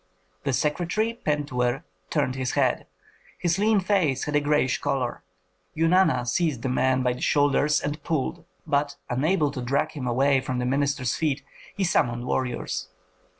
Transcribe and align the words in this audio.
The 0.45 0.51
secretary, 0.53 1.13
Pentuer, 1.13 1.83
turned 2.09 2.33
his 2.33 2.53
head; 2.53 2.87
his 3.37 3.59
lean 3.59 3.79
face 3.79 4.23
had 4.23 4.35
a 4.35 4.39
grayish 4.39 4.79
color. 4.79 5.21
Eunana 5.77 6.25
seized 6.25 6.63
the 6.63 6.69
man 6.69 7.03
by 7.03 7.13
the 7.13 7.21
shoulders 7.21 7.79
and 7.79 8.01
pulled, 8.03 8.43
but, 8.65 8.95
unable 9.11 9.51
to 9.51 9.61
drag 9.61 9.91
him 9.91 10.07
away 10.07 10.41
from 10.41 10.57
the 10.57 10.65
minister's 10.65 11.13
feet, 11.13 11.43
he 11.77 11.83
summoned 11.83 12.25
warriors. 12.25 12.87